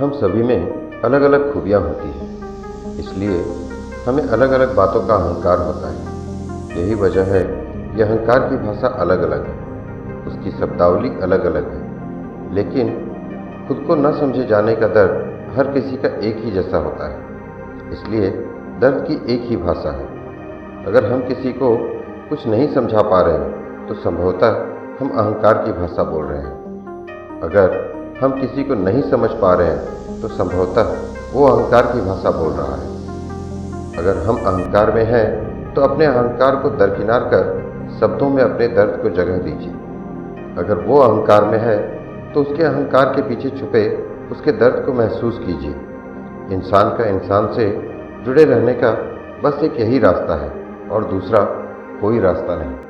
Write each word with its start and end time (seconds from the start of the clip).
हम 0.00 0.10
सभी 0.10 0.42
में 0.42 0.90
अलग 1.04 1.22
अलग 1.22 1.54
खूबियाँ 1.54 1.80
होती 1.80 2.08
हैं। 2.08 2.38
इसलिए 2.98 3.44
हमें 4.08 4.22
अलग 4.22 4.50
अलग 4.50 4.76
बातों 4.76 5.06
का 5.06 5.14
अहंकार 5.14 5.58
होता 5.58 5.90
है। 5.90 5.98
यही 6.80 6.94
वजह 6.94 7.24
है 7.24 7.44
कि 7.96 8.02
अहंकार 8.02 8.38
की 8.38 8.56
भाषा 8.56 8.86
अलग 8.86 9.22
अलग 9.22 9.46
है। 9.46 9.58
उसकी 10.26 10.50
शब्दावली 10.50 11.08
अलग 11.22 11.44
अलग 11.44 11.70
है। 11.70 11.90
लेकिन 12.54 12.88
खुद 13.68 13.84
को 13.86 13.94
न 13.94 14.12
समझे 14.12 14.44
जाने 14.44 14.76
का 14.76 14.88
दर्द 14.88 15.10
हर 15.58 15.72
किसी 15.72 15.96
का 15.96 16.08
एक 16.08 16.36
ही 16.36 16.50
जैसा 16.50 16.78
होता 16.78 17.08
है। 17.08 17.18
इसलिए 17.92 18.30
दर्द 18.80 19.04
की 19.08 19.34
एक 19.34 19.42
ही 19.42 19.56
भाषा 19.56 19.90
है। 19.90 20.06
अगर 20.84 21.12
हम 21.12 21.20
किसी 21.20 21.52
को 21.52 21.76
कुछ 22.30 22.46
नहीं 22.46 22.74
समझा 22.74 23.02
पा 23.02 23.20
रहे 23.20 23.34
हैं 23.34 23.86
तो 23.88 23.94
संभवतः 23.94 24.66
हम 25.00 25.10
अहंकार 25.10 25.54
की 25.54 25.72
भाषा 25.72 26.02
बोल 26.04 26.24
रहे 26.24 26.38
हैं। 26.38 26.60
अगर 27.42 27.89
हम 28.20 28.40
किसी 28.40 28.64
को 28.64 28.74
नहीं 28.74 29.02
समझ 29.02 29.30
पा 29.40 29.54
रहे 29.54 29.68
हैं 29.68 30.20
तो 30.20 30.28
संभवतः 30.28 30.90
वो 31.32 31.46
अहंकार 31.46 31.86
की 31.86 32.00
भाषा 32.00 32.30
बोल 32.30 32.52
रहा 32.52 32.74
है। 32.76 32.88
अगर 33.98 34.18
हम 34.18 34.36
अहंकार 34.36 34.90
में 34.94 35.04
हैं 35.04 35.26
तो 35.74 35.82
अपने 35.82 36.06
अहंकार 36.06 36.56
को 36.56 36.70
दरकिनार 36.76 37.24
कर 37.24 37.48
शब्दों 38.00 38.28
में 38.30 38.42
अपने 38.42 38.68
दर्द 38.68 39.00
को 39.02 39.10
जगह 39.16 39.38
दीजिए। 39.38 39.72
अगर 40.58 40.84
वो 40.86 40.98
अहंकार 40.98 41.44
में 41.44 41.58
है 41.58 41.78
तो 42.32 42.40
उसके 42.40 42.62
अहंकार 42.62 43.12
के 43.14 43.22
पीछे 43.22 43.50
छुपे 43.50 43.84
उसके 44.30 44.52
दर्द 44.58 44.84
को 44.86 44.92
महसूस 44.92 45.38
कीजिए। 45.38 45.74
इंसान 46.56 46.90
का 46.98 47.04
इंसान 47.04 47.52
से 47.54 47.70
जुड़े 48.24 48.44
रहने 48.44 48.74
का 48.74 48.92
बस 49.44 49.62
एक 49.64 49.80
यही 49.80 49.98
रास्ता 49.98 50.34
है, 50.34 50.50
और 50.90 51.04
दूसरा 51.04 51.44
कोई 52.00 52.20
रास्ता 52.20 52.56
नहीं। 52.56 52.89